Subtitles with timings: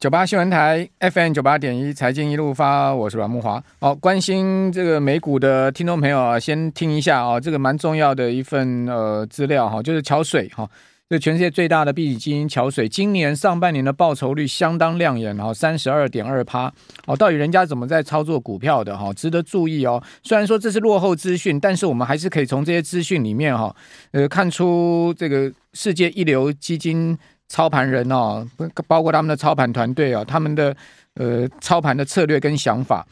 [0.00, 3.62] 九八新闻台 FM 九八点一财经一路发，我是阮慕驊。
[3.80, 10.66] 好，关心这个美股的听众朋友啊，先听一下啊，这个蛮重要的一份呃资料哈，就是桥水哈，
[11.10, 16.72] 这全世界最大的避险基金桥水，今年上半年的报酬率相当亮眼哈，三十二点二趴
[17.04, 19.12] 哦，到底人家怎么在操作股票的哈？
[19.12, 20.02] 值得注意哦。
[20.22, 23.76] 虽然说这是落后资讯，但是我们还是可以从这些资讯里面哈，
[24.12, 27.18] 呃，看出这个世界一流基金。
[27.50, 28.46] 操盘人哦，
[28.86, 30.74] 包括他们的操盘团队哦，他们的
[31.14, 33.04] 呃操盘的策略跟想法。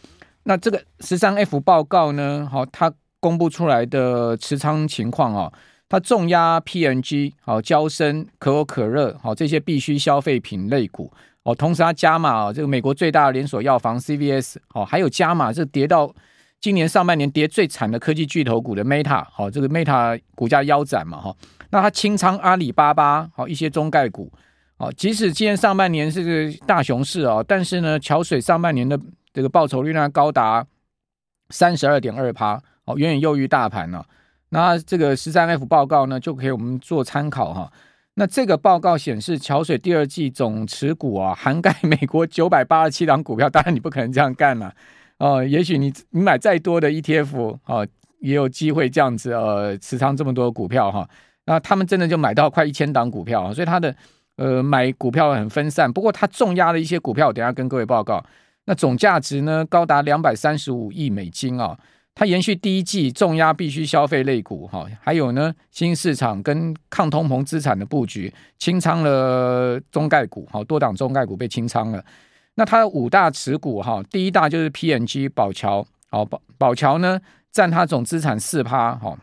[0.44, 5.52] 那这个十三 F 报告呢，好，它公布出来的持仓情况哦，
[5.88, 16.14] 它重压 PNG，好，交生、可口可乐好，这些必需消费品类股哦，同时它加码这个美国最大的连锁药房 CVS 哦，还有加码这跌到
[16.60, 21.34] 今年上半年跌最惨的科技巨头股的 Meta 好，这个 Meta 股价腰斩嘛哈。
[21.70, 24.32] 那他清仓阿里巴巴，好一些中概股，
[24.78, 28.98] 哦，即使今年上半年是大熊市哦，但是呢，桥水上半年的
[29.32, 30.66] 这个报酬率呢高达
[31.50, 34.06] 三十二点二趴，哦，远远优于大盘了。
[34.50, 37.70] 那这个十三 F 报告呢，就可以我们做参考哈。
[38.14, 44.74] 那这个报告显示，桥水第二季总持股啊，涵盖美国九百八十七档股票，当然你不可能这样干了
[45.19, 45.44] 哦。
[45.44, 47.86] 也许你你买再多的 ETF 哦，
[48.20, 51.08] 也有机会这样子呃持仓这么多股票哈。
[51.48, 53.94] 那他们真的就买到快一千档股票，所以他的
[54.36, 55.90] 呃买股票很分散。
[55.90, 58.22] 不过他重压的一些股票，等下跟各位报告。
[58.66, 61.74] 那总价值呢高达两百三十五亿美金啊！
[62.14, 72.05] 它延续第一季重压必须消费类股哈，还有呢新市场跟抗通膨资产的布局，清仓了中概股，好多档中概股被清仓了。
[72.56, 77.18] 那它的五大持股哈，第一大就是 PNG 宝桥，好宝宝桥呢
[77.50, 79.16] 占它总资产四趴哈。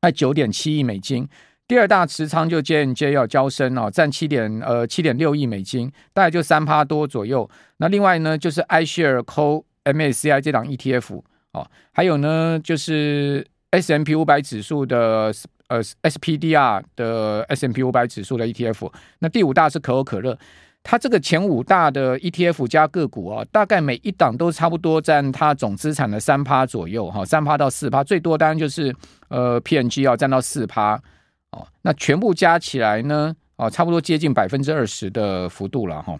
[0.00, 1.28] 在九点七亿美金，
[1.66, 7.48] 第二大持仓就 JNJ 要娇生哦，占七点呃七点六亿美金，大概就三趴多左右。
[7.78, 11.20] 那另外呢，就是 iShare Co MSCI 这档 ETF
[11.52, 15.32] 哦，还有呢就是 S M P 五百指数的
[15.68, 18.92] 呃 SPDR 的 S M P 五百指数的 ETF。
[19.18, 20.38] 那第五大是可口可乐。
[20.88, 28.94] 它这个前五大的 ETF 加个股啊，大概每一档都差不多占它总资产的三趴左右哈，三趴到四趴，最多当然就是
[29.26, 30.94] 呃 PNG 要占到四趴
[31.50, 31.66] 哦。
[31.82, 36.16] 那全部加起来呢，哦，差不多接近百分之二十的幅度了哈。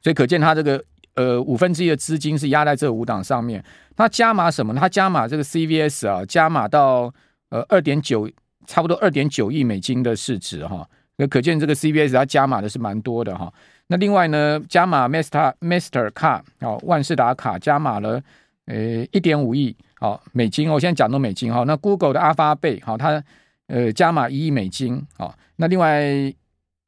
[0.00, 0.82] 所以可见它这个
[1.16, 3.62] 呃五分之一的资金是压在这五档上面。
[3.94, 4.80] 它加码什么呢？
[4.80, 7.12] 它加码这个 CVS 啊，加码到
[7.50, 8.30] 呃二点九，
[8.66, 10.88] 差不多二点九亿美金的市值哈。
[11.26, 13.52] 可见这个 C B S 它加码的是蛮多的哈。
[13.88, 18.22] 那另外呢，加码 Master Master Card 哦，万事达卡加码了
[18.66, 20.70] 呃一点五亿哦美金。
[20.70, 21.64] 我现在讲的美金哈。
[21.64, 23.22] 那 Google 的 Alphabet 好，它
[23.66, 25.34] 呃加码一亿美金哦。
[25.56, 26.02] 那另外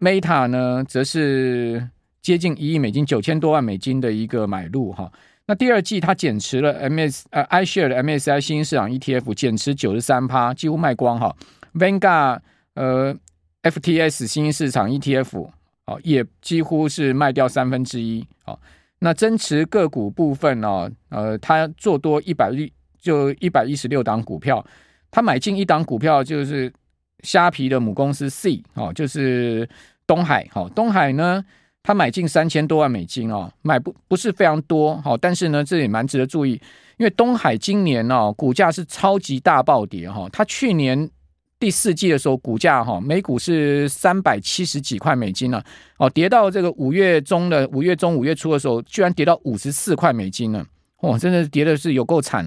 [0.01, 1.87] Meta 呢，则是
[2.23, 5.13] 接近一亿美金，九千多万美金的一个买入哈。
[5.47, 11.37] 那第二季它减持了 MS 呃 iShare 的 M S I 新市场 ETF 减持九十三趴，几乎卖光哈。
[11.75, 12.39] vanga
[12.75, 13.15] 呃。
[13.65, 15.49] FTS 新兴市场 ETF
[15.87, 18.59] 哦，也几乎是卖掉三分之一哦。
[18.99, 22.71] 那增持个股部分哦，呃，他做多一百亿，
[23.01, 24.65] 就一百一十六档股票。
[25.11, 26.73] 他买进一档股票就是
[27.23, 29.69] 虾皮的母公司 C 哦，就是
[30.07, 30.47] 东海。
[30.53, 31.45] 好，东海呢，
[31.83, 34.97] 他买进三千多万美金哦，买不不是非常多。
[35.01, 36.53] 好，但是呢，这也蛮值得注意，
[36.99, 40.29] 因为东海今年哦，股价是超级大暴跌哈。
[40.31, 41.11] 他去年。
[41.65, 45.65] 第四季的时候，股价哈，每股是三百七十几块美金了，
[45.97, 50.63] 哦，跌到这个五月中的五月中五月初的时候，居然跌到五十四块美金了，
[51.01, 52.47] 哇，真的跌的是有够惨。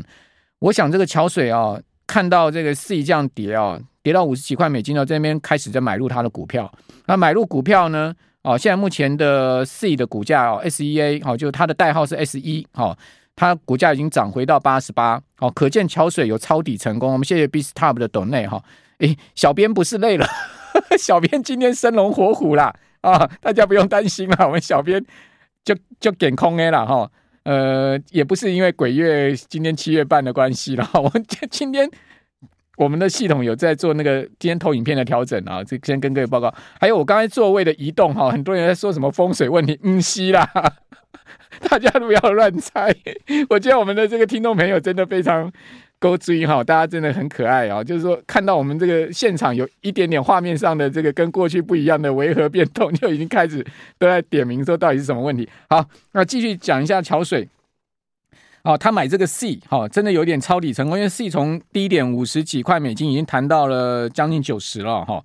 [0.59, 6.71] 我想这个桥水啊，看到这个 C 这样跌啊，跌到五十几块美金了，这边开始在买入它的股票。
[7.07, 8.13] 那买入股票呢，
[8.43, 12.95] 哦，现在目前的 C 的股价哦，SEA 哦，就它的代号是 S 一哦，
[13.35, 17.11] 它股价已经涨回到八十八，哦，可见桥水有抄底成功。
[17.11, 18.63] 我们谢谢 BizTop 的抖内哈。
[18.99, 20.27] 哎，小编不是累了，
[20.97, 23.29] 小编今天生龙活虎啦啊！
[23.39, 25.03] 大家不用担心啦，我们小编
[25.63, 27.11] 就就点空 A 了哈。
[27.43, 31.87] 呃，也不是因为鬼月今天七月半的关系了， 我们今天
[32.75, 36.53] 我们的系统有在做那个今天投影片的调整啊，这先跟各位报告。
[36.81, 40.49] 还有我刚才座位的移动哈，很多人在说什么风水问题，嗯，是啦，
[41.69, 42.93] 大家不要乱猜。
[43.49, 45.51] 我觉得我们的这个听众朋友真的非常。
[45.99, 47.83] 勾追哈，大家真的很可爱啊！
[47.83, 53.65] 就是说，看到我们这个现场有一点点画面上的这个跟过去不一样的维和变动，就已经开始
[53.97, 55.49] 都在点名说到底是什么问题。
[55.69, 57.49] 好，那继续讲一下桥水。
[58.63, 65.23] 哦，他买这个 C 哈，真的有点抄底成功，因为 C 从低点五十几块美金已经谈到了将近九十了哈。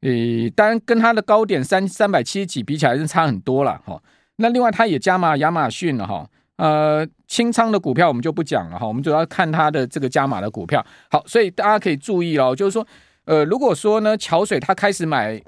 [0.00, 4.00] 诶，当然跟它的高点三三百七十几比起来是差很多了哈。
[4.36, 6.28] 那另外他也加码亚马逊了哈。
[6.56, 10.84] 呃，清仓的股票我们就不讲了哈，我们主要看它的这个加码的股票。
[11.10, 12.86] 好，所以大家可以注意哦，就是说，
[13.24, 15.42] 呃，如果说呢，桥水他开始买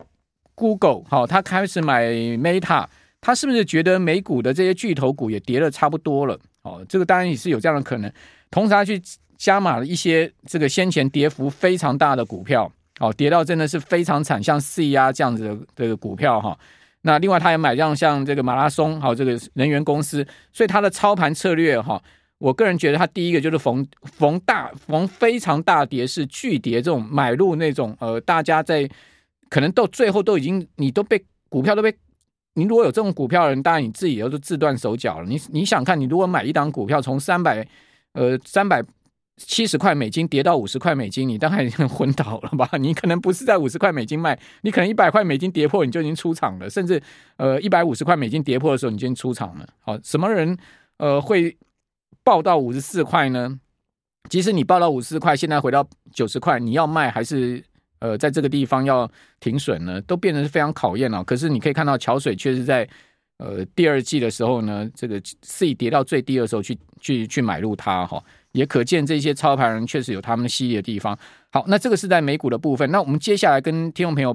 [0.57, 2.87] Google，好，他开始买 Meta，
[3.21, 6.37] 他是不是觉得美股的这些巨头股也跌得差不多了？
[6.63, 8.13] 哦，这个当然也是有这样的可能。
[8.51, 9.01] 同时，他去
[9.37, 12.69] 加码了一些这个先前跌幅非常大的股票，
[12.99, 16.59] 哦，跌到真的是非常惨，像 C 啊这样子的这个股票哈。
[17.07, 22.03] 那另外，他也买这样像这个马拉松，好，这个能源公司，所以他的操盘策略哈，
[22.39, 28.89] 我个人觉得他第一个就是逢逢大逢非常大跌是巨跌这种买入那种呃，大家在
[29.49, 31.95] 可能到最后都已经你都被股票都被
[32.55, 35.27] 你如果有这种股票的人，当然你自己也都自断手脚了。
[35.29, 37.65] 你你想看，你如果买一档股票从三百
[38.15, 38.83] 呃三百。
[39.37, 42.69] 七十块美金跌到五十块美金，你当然已经昏倒了吧？
[42.79, 47.01] 你可能不是在五十块美金卖，你可能一百块美金跌破你就已经出场了，甚至
[47.37, 49.69] 呃一百五十块美金跌破的时候你就已经出场了。
[49.81, 50.57] 好，什么人
[50.97, 51.55] 呃会
[52.25, 53.61] 报到五十四块呢？
[54.31, 57.63] 即使你报到五十四块，现在回到九十块，你要卖还是
[57.99, 60.01] 呃在这个地方要停损呢？
[60.01, 61.23] 都变成是非常考验了。
[61.23, 62.89] 可是你可以看到桥水确实在
[63.39, 68.23] 呃第二季的时候呢，这个 C 跌到最低的时候去去去买入它哈。
[68.53, 71.19] 也可见这些操盘人确实有他们的犀利的地方。
[71.51, 72.91] 好，那这个是在美股的部分。
[72.91, 74.35] 那我们接下来跟听众朋友，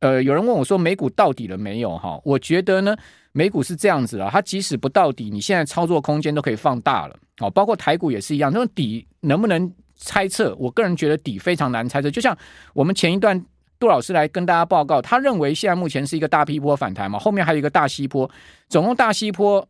[0.00, 1.98] 呃，有人问我说美股到底了没有？
[1.98, 2.96] 哈，我觉得呢，
[3.32, 7.14] 美股是这样子啊，它即使不到底，你现在操作空间都可以放大了。
[7.36, 8.50] 好，包括台股也是一样。
[8.50, 10.56] 那种底能不能猜测？
[10.58, 12.10] 我个人觉得底非常难猜测。
[12.10, 12.34] 就像
[12.72, 13.44] 我们前一段
[13.78, 18.30] 杜老师来跟大家报告，他认为现在目前是一个大批波反弹嘛，后面还有一个大西坡，
[18.68, 19.66] 总共大西坡。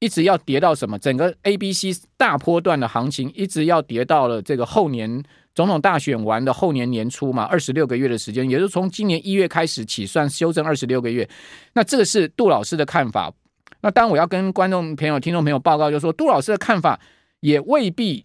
[0.00, 0.96] 一直要跌到什么？
[0.96, 5.24] 整个 A、B、C 大波段的行情，一直要跌到了这个后年
[5.56, 11.28] 总统大选完的后年年初嘛，二十六个月的时间，也就是从今年一月开始起算修正二十六个月。
[11.72, 13.32] 那这个是杜老师的看法。
[13.80, 17.00] 那当，我要跟观众朋友、听众朋友报告，就是说杜老师的看法
[17.40, 18.24] 也未必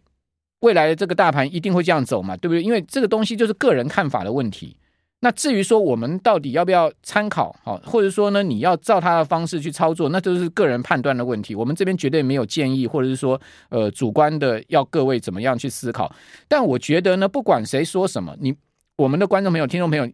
[0.59, 2.61] 未来的这个大盘一定会这样走嘛，对不对？
[2.61, 4.77] 因为这个东西就是个人看法的问题。
[5.23, 11.55] 那至于说我们到底要不要参考，好，或者说呢，你要照他的方式去操作，那就是个人判断的问题。
[11.55, 13.39] 我们这边绝对没有建议，或者是说，
[13.69, 16.13] 呃，主观的要各位怎么样去思考。
[16.49, 18.53] 但我觉得呢，不管谁说什么，你
[18.97, 20.05] 我们的观众朋友、听众朋友，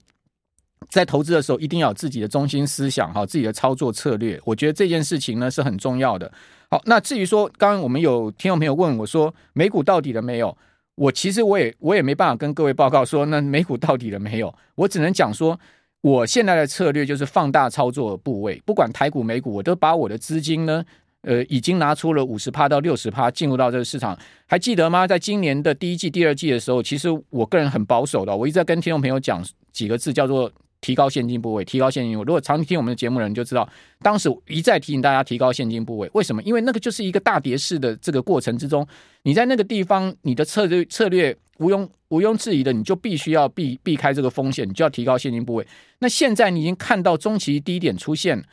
[0.91, 4.39] 在投资的时候一定要有自己的中心思想，哈，自己的操作策略。
[4.45, 6.31] 我觉得这件事情呢是很重要的。
[6.69, 10.55] 好，那至于说，刚刚我们有听众朋友问我说，美股到底了没有？
[10.99, 14.53] 我其实我也我也没办法跟各位报告说，那美股到底了没有？
[14.75, 15.57] 我只能讲说，
[16.01, 20.83] 我现在的策略就是放大操作部位，不管台股美股，我都把我的资金呢，
[21.21, 24.17] 呃，已经拿出了五十趴到六十趴进入到这个市场。
[24.45, 25.07] 还记得吗？
[25.07, 29.41] 在今年的第一季、第二季的时候，其实我个人很保守的，我一直在跟听众朋友讲
[29.71, 30.51] 几个字，叫做。
[30.81, 32.25] 提高现金部位，提高现金部位。
[32.25, 33.67] 如果长期听我们的节目的人就知道，
[34.01, 36.09] 当时一再提醒大家提高现金部位。
[36.13, 36.41] 为什么？
[36.43, 38.87] 因为那个就是一个大跌式的这个过程之中，
[39.23, 45.67] 你在那个地方，你的策略策略毋庸毋庸置疑的，你就必须要避避开这个风险，你就要提高现金部位。
[45.99, 48.43] 那现在你已经看到中期低点出现，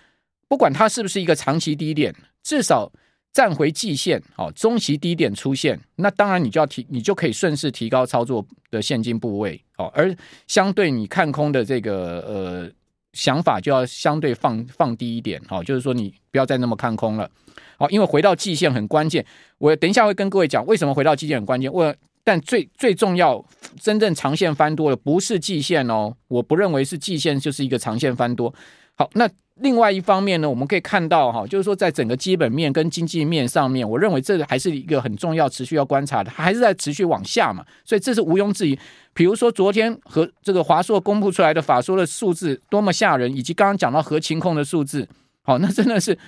[0.49, 2.91] 不管它是不是一个长期低点，至少。
[3.33, 10.15] 站回季线，好，中期低点出现，那当然你就要提，你就可以顺势提高操作的现金部位，好，而
[10.47, 12.71] 相对你看空的这个呃
[13.13, 17.31] 想法就要相对放放低一点，好，就是说你不要再那么看空了，
[17.79, 19.25] 好，因为回到季线很关键，
[19.59, 23.45] 我等一下会跟各位讲为什么回到季线很关键，我但最最重要，
[23.81, 28.55] 真正长线翻多了不是季线哦，我不认为是季线就是一个长线翻多，
[28.95, 29.29] 好，那。
[29.61, 38.79] 另外一方面呢，我们可以看到哈，就是说在整个基本面跟经济面上面，我认为这个还是一个很重要、持续要观察的，还是在持续往下嘛，所以这是毋庸置疑。
[39.15, 45.09] 比如说昨天和这个华硕公布出来的法说的数字多么吓人，以及刚刚讲到核情控的数字，
[45.43, 46.19] 好，那真的是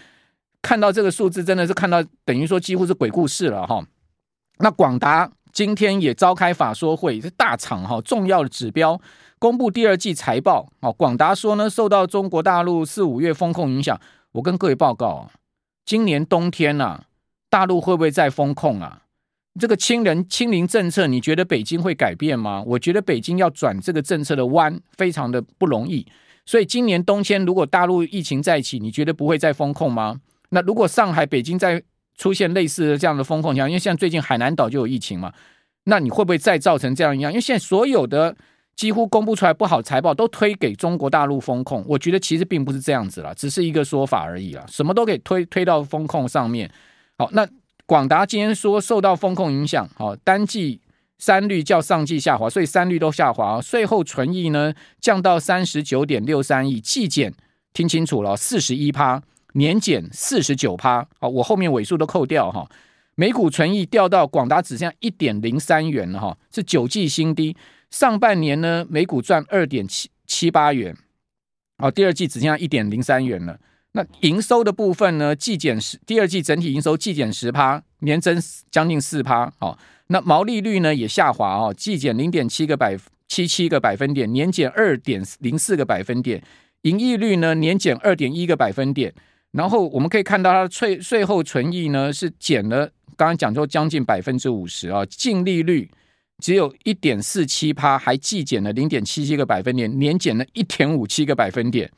[0.62, 3.84] 看到这个数字，真的是看到等于说几乎是鬼故事了哈。
[4.60, 8.98] 那广达今天也召开法说会，是大厂哈，重要的指标。
[9.38, 13.98] 公布第二季财报，哦，广达说呢，受到中国大陆四五月风控影响，
[14.32, 15.30] 我跟各位报告啊，
[15.86, 17.04] 今年冬天呐、啊，
[17.48, 19.02] 大陆会不会再封控啊？
[19.60, 22.62] 这个清人清零政策，你觉得北京会改变吗？
[22.66, 26.06] 我觉得北京要转这个政策的弯，非常的不容易。
[26.44, 30.20] 所以今年冬天如果大陆疫情再起，你觉得不会再封控吗？
[30.50, 31.80] 那如果上海、北京再
[32.16, 35.32] 出现类似的这样的风控，像因为现在最近海南岛就有疫情嘛，
[35.84, 37.30] 那你会不会再造成这样一样？
[37.30, 38.36] 因为现在所有的。
[38.78, 44.64] 几乎公布出来不好财报都推给中国大陆风控，我觉得其实并不是这样子啦，只是一个说法而已啦。
[44.68, 46.70] 什么都给推推到风控上面。
[47.18, 47.44] 好，那
[47.86, 50.80] 广达今天说受到风控影响，好，单季
[51.18, 53.60] 三率较上季下滑，所以三率都下滑。
[53.60, 57.34] 税后存益呢降到三十九点六三亿，季减
[57.72, 59.20] 听清楚了，四十一趴，
[59.54, 61.04] 年减四十九趴。
[61.18, 62.64] 好，我后面尾数都扣掉哈。
[63.16, 67.56] 每股存益掉到广达只剩下一点零三元了哈，是九季新低。
[67.90, 70.96] 上半年呢，每股赚二点七七八元，
[71.78, 73.58] 哦，第二季只剩下一点零三元了。
[73.92, 78.38] 那营收的部分呢，季减十，第二季整体营收季减十趴，年增
[78.70, 79.50] 将近四趴。
[79.60, 79.76] 哦，
[80.08, 86.42] 那毛利率呢也下滑哦，季减零点七个百七七个百分点，年减二点零四个百分点。
[86.82, 89.12] 盈利率呢年减二点一个百分点。
[89.52, 92.86] 然后我们可以看到它的税税后存益呢是减了。
[93.16, 95.90] 刚刚讲说将近百分之五十啊，净利率
[96.38, 101.90] 只有一点四七趴，还季减了零点七七个百分点，年减了一点五七个百分点，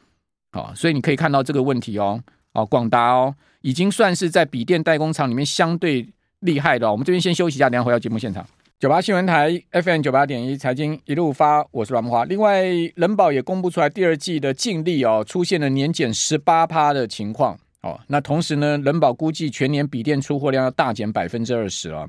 [0.53, 6.09] 好，所以你可以看到这个问题哦，哦，广达哦，已经算是在笔电代工厂里面相对
[6.41, 6.91] 厉害的。
[6.91, 8.47] 我们这边先休息一下，等下回到节目现场。
[8.79, 12.25] 九八新闻台 FM 九八点一财经一路发，我是阮木华。
[12.25, 17.59] 另外，人保也公布出来第二季的净利哦，出现了年减十八趴的情况。
[17.83, 22.07] 哦，那同时呢，人保估计全年笔电出货量要大减百分之二十啊。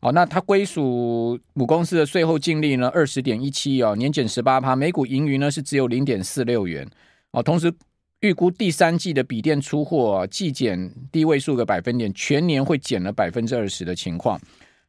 [0.00, 6.86] 哦，那它归属母公司的税后净利呢，二十点一七亿哦，年减十八趴，每股盈余呢是只有零点四六元。
[7.30, 7.72] 哦，同时
[8.20, 14.38] 预估第三季的笔电出货啊，季减低位数个百分点，全年会减了百分之二十的情况。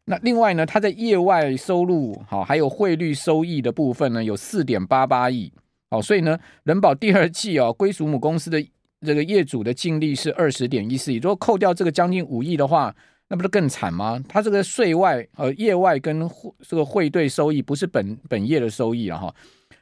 [0.03, 5.49] 那另外呢，它在业外收入好，还有汇率收益的部分呢，有四点八八亿。
[5.91, 8.61] 哦，所以呢，人保第二季哦，归属母公司的。
[9.05, 12.93] 这个业主的净利是二十点一四亿，如果扣掉这个将近五亿的话，
[13.27, 14.21] 那不是更惨吗？
[14.27, 16.29] 他这个税外呃业外跟
[16.67, 19.33] 这个汇兑收益不是本本业的收益了哈。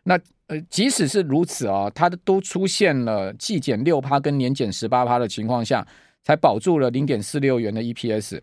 [0.03, 5.87] 那呃即使是如此啊，它都出现了季减六趴跟年减十八趴的情况下，
[6.21, 8.41] 才保住了零点四六元的 EPS。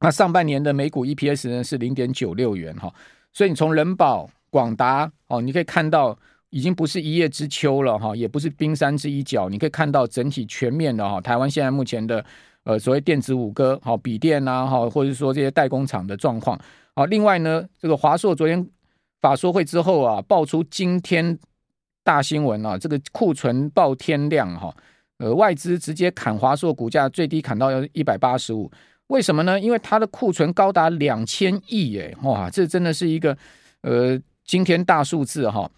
[0.00, 2.92] 那上半年的每股 EPS 呢是零点九六元哈。
[3.32, 6.18] 所以你从人保、广达哦，你可以看到。
[6.50, 9.48] 已经不是一叶知秋了哈，也不是冰山之一角。
[9.48, 12.24] 你可以看到整体全面的哈，台湾现在目前的
[12.64, 16.58] 呃所谓电子五哥好，笔电呐哈，或者说这些代工厂的状况。
[16.94, 18.66] 好，另外呢，这个华硕昨天
[19.20, 21.38] 法说会之后啊，爆出惊天
[22.02, 24.74] 大新闻啊，这个库存爆天量哈，
[25.18, 28.70] 呃外资直接砍华硕股价最低砍到要一百八十五，
[29.08, 29.60] 为什么呢？
[29.60, 33.36] 因为它的库存高达两千亿耶，哇，这真的是一个
[33.82, 35.70] 呃惊天大数字哈。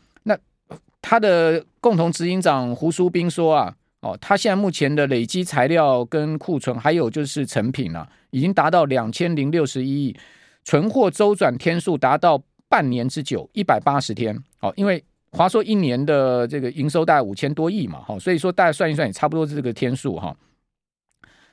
[1.03, 10.17] 他的共同执行长胡书斌说啊，哦，他现在目前的累积材料跟库存，还有就是成品啊，已经达到两千零六十一亿，
[10.65, 14.37] 存货周转天数达到半年之久，一百八十天。
[14.61, 15.03] 哦，因为
[15.33, 20.37] 华硕一年的这个营收大概五千多亿嘛，哈，所以说大家算一算也差不多是这个天数哈。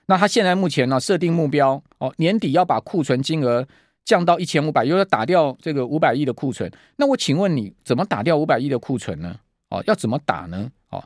[0.07, 3.67] 那他现在目前呢设定目标，哦，年底要把库存金额。
[4.07, 6.71] 降到一千五百，又要打掉这个五百亿的库存。
[6.95, 9.35] 那我请问你，怎么打掉五百亿的库存呢？
[9.69, 10.71] 哦，要怎么打呢？
[10.91, 11.03] 哦，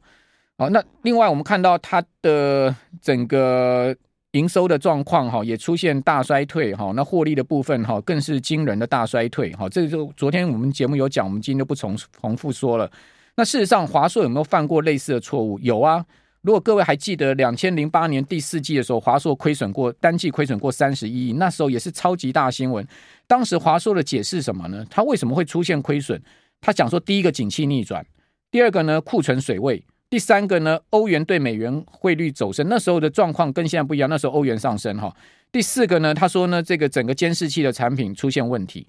[0.58, 3.96] 哦，那另外我们看到它的整个
[4.34, 6.94] 营收的状况哈，也出现大衰退哈。
[6.96, 9.68] 那获利的部分哈，更是惊人的大衰退哈。
[9.68, 12.88] 这就昨天我们节目有讲，我们今天就不重重复说了。
[13.36, 15.58] 那事实上，华硕有没有犯过类似的错误？
[15.58, 16.06] 有啊。
[16.42, 22.86] 如果各位还记得，两千零八年第四季的时候，华硕亏损过单季亏损过三十一亿，那时候也是超级大新闻。
[23.28, 24.84] 当时华硕的解释什么呢？
[24.90, 26.20] 它为什么会出现亏损？
[26.60, 28.04] 他讲说，第一个景气逆转，
[28.50, 35.16] 第二个呢库存水位，第三个呢欧元对美元汇率走升，那时候的状况跟现在不一样，那时候欧元上升哈。
[35.52, 38.88] 第四个呢，他说呢这个整个监视器的产品出现问题。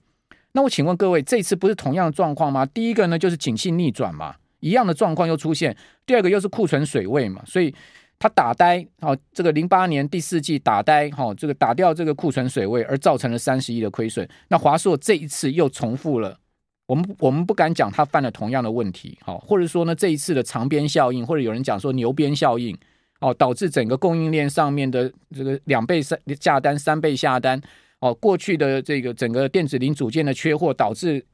[0.53, 2.65] 那我请问各位，这次不是同样的状况吗？
[2.65, 4.37] 第一个呢就是景气逆转嘛。
[4.63, 5.77] 一样的状况又出现，
[6.07, 7.75] 第二个又是库存水位嘛，所以
[8.17, 14.27] 他打呆，好，这个零八年第四季打呆，好，这个打掉这个库存水位，而造成了三十亿的亏损。
[14.47, 16.39] 那华硕这一次又重复了，
[16.87, 22.79] 我们我们不敢讲他犯了同样的问题，好，或者说呢这一次的长鞭效应，或者有人讲说牛鞭效应，
[23.19, 27.61] 哦，导致整个供应链上面的这个两倍三下单、三倍下单，
[27.99, 31.25] 哦，过去的这个整个电子零组件的缺货导致。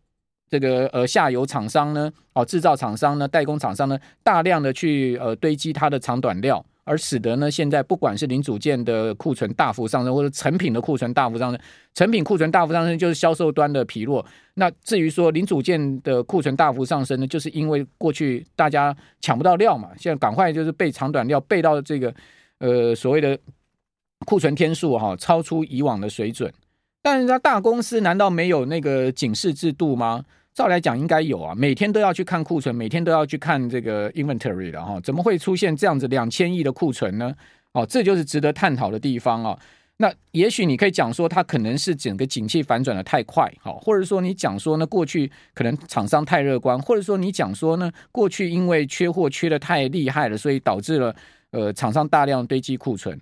[0.49, 11.61] 这个呃下游厂商呢，哦制造厂商呢，代工厂商呢，大量的去呃堆积它的长短料，而使得呢现在不管是零组件的库存大幅上升，或者成品的库存大幅上升，
[11.95, 14.25] 成品库存大幅上升就是销售端的疲弱。
[14.55, 22.15] 那至于说零组件的库存大幅上升呢，就是因为过去大家抢不到料嘛，现在赶快就是备长短料，备到这个
[22.59, 23.39] 呃所谓的
[24.27, 26.53] 库存天数哈，超出以往的水准。
[27.01, 30.25] 但人家大公司难道没有那个警示制度吗？
[30.59, 37.33] 照来讲应该有啊，每天都要去看库存，每天都要去看这个 inventory 的哈，怎么会出现这样子两千亿的库存呢？
[37.75, 39.57] 哦，这就是值得探讨的地方啊。
[39.99, 51.15] 那也许你可以讲说，它可能是整个景气反转的太快，好，或者说你讲说呢，过去可能厂商太乐观，或者说你讲说呢，过去因为缺货缺得太厉害了，所以导致了
[51.53, 53.17] 呃厂商大量堆积库存。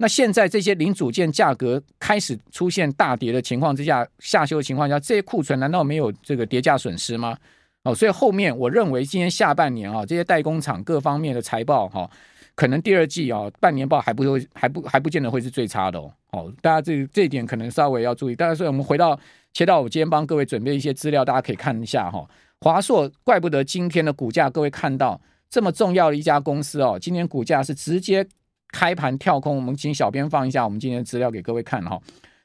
[0.00, 7.36] 那现在这些零组件价格开始出现大跌的情况之下，下修的情况下，这些库存难道没有这个跌价损失吗？
[7.82, 12.08] 哦，所以后面我认为今年下半年啊，这些代工厂各方面的财报哈，
[12.54, 16.12] 可能第二季啊半年报还不会还不还不见得会是最差的哦。
[16.30, 18.36] 哦，大家这这一点可能稍微要注意。
[18.36, 19.18] 大家所以我们回到
[19.52, 22.24] 切到我今天帮各位准备一些资料，大家可以看一下哈。
[22.60, 28.24] 华硕怪不得今天的股价，各位看到这么重要的一家公司哦，今天股价是直接。
[28.72, 32.00] 开盘跳空，我们请小编放一下我们今天的资料给各位看哈，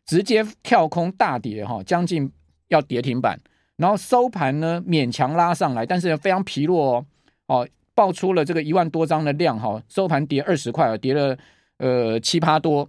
[0.06, 2.32] 直接跳空大跌哈，将近
[2.70, 3.40] 要跌停板，
[3.76, 7.06] 然后收盘呢勉强拉上来，但是非常疲弱哦，
[7.48, 11.38] 哦，爆出了这个一万多张的量哈，收盘跌二十块，跌了
[11.78, 12.88] 呃七八多，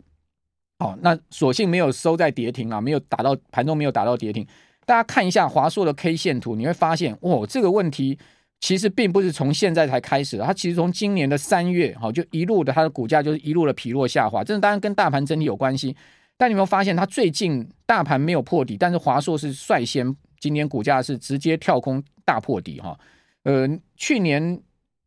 [0.78, 4.46] 哦，那所幸没有收在跌停啊，没有打到盘中没有打到跌停，
[4.86, 8.18] 大家看一下华硕的 K 线图，你会发现哦，这个问题。
[8.64, 15.94] 其实并不是从现在才开始的，它其实从今年的三月，哈，就一路的它的股价就是一路的疲弱下滑，这当然跟大盘整体有关系。
[16.38, 22.98] 但你有没有发现，它最近大盘没有破底，但是华硕是率先今年股价是直接跳空大破底，哈，
[23.42, 23.68] 呃，
[23.98, 24.58] 去年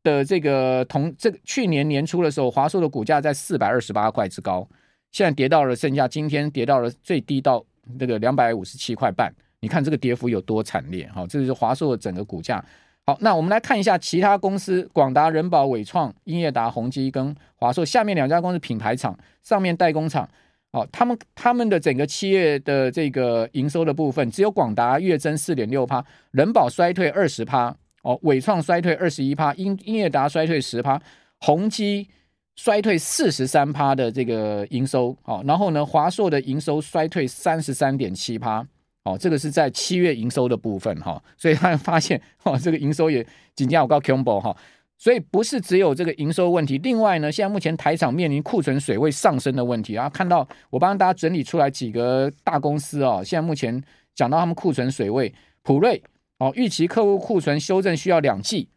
[0.04, 4.70] 的这个同这个去年年初的时候，华硕的股价在四百二十八块之高，
[5.12, 7.66] 现在跌到了剩下今天跌到了最低到
[7.98, 12.64] 这个两百五十七块半，你看这个跌幅有多惨烈，哈，这是华硕整个股价。
[13.10, 17.86] 好，那我们来看一下其他公司：广达、人保、伟创、英业达、宏基跟华硕。
[17.86, 20.30] 下面两家公司品牌厂，上面代工厂。
[20.72, 27.74] 哦，他们他们的整个七月的这个营收的部分，只有广达月增四点六趴，人保衰退二十趴，
[28.04, 31.02] 哦，伟创衰退二十一趴，英英业达衰退十趴，
[31.40, 32.10] 宏基
[32.58, 35.16] 衰退四十三趴的这个营收。
[35.24, 38.68] 哦，然后呢，华硕的营收衰退三十三点七趴。
[39.08, 44.56] 哦，这个是在七月营收的部分哈，所以他发现哦，这个营收也紧张，我告 combo 哈，
[44.98, 46.78] 所以不是只有这个营收问题。
[46.80, 50.10] 另外呢，现在目前台厂面临库存水位上升的问题啊。
[50.10, 53.82] 看到我帮大家整理出来几个大公司哦，现在目前
[54.14, 56.04] 讲到他们库存水位，普瑞
[56.40, 58.68] 哦，预期客户库存修正需要两季。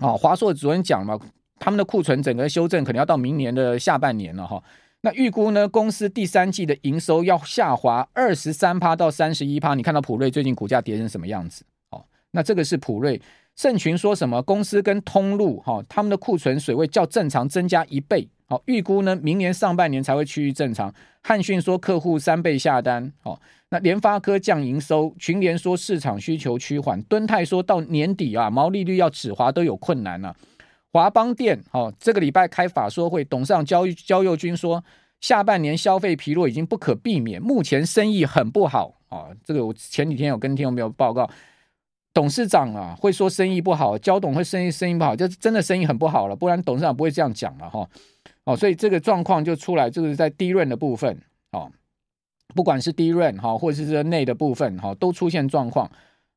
[0.00, 1.18] 哦，华硕昨天讲嘛，
[1.60, 4.62] 他们的库存整个修正可能要到明年的下半年了哈。
[5.02, 5.68] 那预估呢？
[5.68, 9.74] 公司第三季的营收要下滑二十三趴到三十一趴。
[9.74, 11.64] 你看到普瑞最近股价跌成什么样子？
[11.90, 13.20] 哦，那这个是普瑞。
[13.54, 14.42] 盛群说什么？
[14.42, 18.28] 公司跟通路哈、哦，他们的库存水位较正常增加一倍。
[18.48, 20.92] 哦，预估呢，明年上半年才会趋于正常。
[21.22, 23.12] 汉讯说客户三倍下单。
[23.22, 30.36] 哦，那联发科降营收，群联说市场需求趋缓，敦泰说到年底啊，毛利率要止滑都有困难了、啊。
[30.92, 34.82] 华邦电哦，这个礼拜开法说会，董事长焦焦佑军说，
[35.20, 39.36] 下半年消费疲弱已经不可避免，目前生意很不好啊、哦。
[39.44, 41.28] 这个我前几天有跟听众朋友报告，
[42.14, 47.88] 董事长啊会说生意不好，焦董会生意生意不好，就真的生意很不好了，不然董事长不会这样讲了哈。
[48.44, 51.20] 哦，所以这个状况就出来，就是在低润的部分
[51.52, 51.70] 哦，
[52.54, 55.90] 不管是低润哈，或者是这内的部分哈，都出现状况。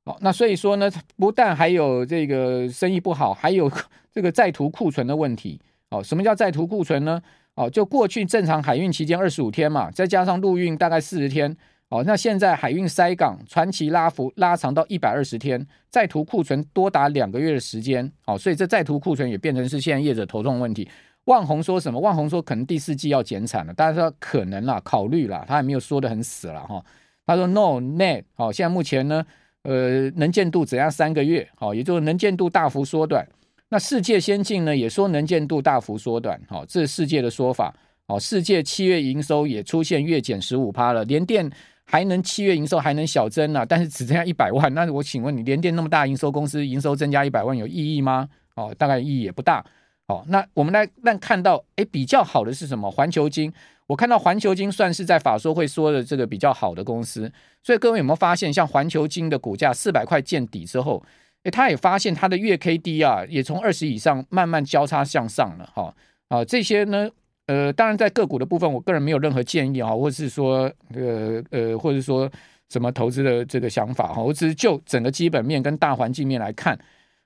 [0.05, 3.71] 哦，那所以说呢，不但还有这个生意不好，还有
[4.11, 5.61] 这个在途库存的问题。
[5.89, 7.21] 哦，什么叫在途库存呢？
[7.53, 11.55] 哦，就过去正常海运期间二十五天嘛，再加上陆运大概四十天。
[11.89, 18.09] 哦，那现在海运塞港，船期拉幅拉长到一百二十天，在途库存多达两个月的时间。
[18.25, 20.89] 哦，所以这在途库存也变成是现在业者头痛问题。
[21.25, 21.99] 万宏说什么？
[21.99, 26.83] 万宏说可能第四季要减产了，大家说可能啦，考虑啦，他也没有说得很死了哈。
[27.27, 28.23] 他说 no net。
[28.37, 29.23] 哦，现在目前呢。
[29.63, 33.27] 呃，能见度只要三个月，好，也就是能见度大幅缩短。
[33.69, 37.73] 那世界先进呢，也说能见度大幅缩短，好，这是世界的说法。
[38.07, 41.49] 哦，世界七月营收也出现月减十五趴了，联电
[41.85, 44.73] 还能七月营收还能小增啊，但是只增加一百万。
[44.73, 48.27] 那我请问你，联电那么大营收公司，营收增加一百万有意义吗？
[48.55, 49.63] 哦，大概意义也不大。
[50.07, 52.89] 好，那我们来来看到，哎，比较好的是什么？
[52.91, 53.51] 环球金。
[53.87, 57.29] 我看到环球金算是在法说会说的这个比较好的公司，
[57.61, 61.03] 所以各位有没有发现，像环球金的股价四百块见底之后，
[61.43, 65.93] 诶，他也发现他的月 K D 啊，也从二十以上慢慢交叉向上了，哈
[66.29, 67.09] 啊，这些呢，
[67.47, 72.31] 呃，当然在个股的部分，我个人没有任何建议哈，或是说，呃呃，或者说
[72.69, 76.79] 什么投资的这个想法哈，我只是就整个基本面跟大环境面来看，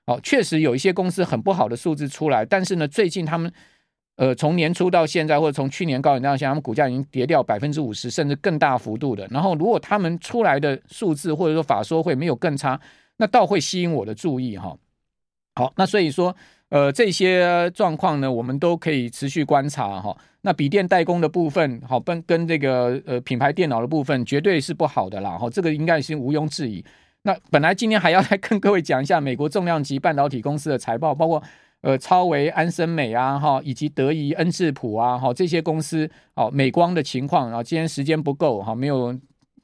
[0.06, 3.52] 哦，确实有一些公司很不好的数字出来，但是呢，最近他们。
[4.18, 9.28] 呃，从年初到现在，或者从去年高点到现在，他们股价已经跌掉百分之五十，甚至更大幅度的。
[9.30, 12.80] 然后，如果他们出来的数字或者说法说会没有更差，
[13.18, 14.74] 那倒会吸引我的注意哈。
[15.56, 16.34] 好，那所以说，
[16.70, 20.16] 呃，这些状况呢，我们都可以持续观察哈。
[20.40, 25.36] 那笔电代工的部分，好，跟跟这个呃品牌电脑的部分，绝对是不好的啦。
[25.36, 26.82] 哈，这个应该是毋庸置疑。
[27.26, 31.42] 那本来今天还要来跟各位讲一下美国重量级半导体公司的财报，包括。
[31.82, 39.16] 呃超微、安森美啊，哈，以及德仪、恩智浦啊，哈，这些公司哦，美光的情况啊，今天时间不够哈，没有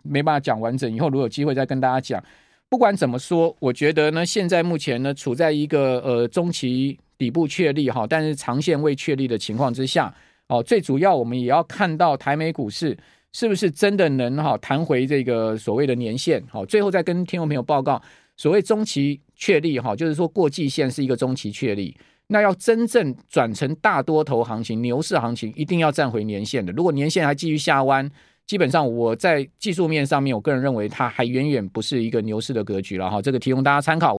[0.03, 2.22] 没办法讲完整，以后如果有机会再跟大家讲。
[2.68, 10.14] 不管怎么说，我觉得呢，现在目前呢，处在一个呃中期底部确立哈，但是长线未确立的情况之下，
[10.46, 12.96] 哦，最主要我们也要看到台美股市。
[13.33, 16.42] 是不是真的能哈弹回这个所谓的年线？
[16.51, 18.01] 好，最后再跟听众朋友报告，
[18.37, 21.97] 所谓中期确立哈，就是说过季线是一个中期确立。
[22.29, 26.73] 那要真正转成大多头行情、牛市行情，一定要站回年线的。
[26.73, 28.11] 如果年线还继续下弯，
[28.47, 33.21] 基本上我在技术面上面，我个人认为它还远远不是一个牛市的格局了哈。
[33.21, 34.11] 这个提供大家参考。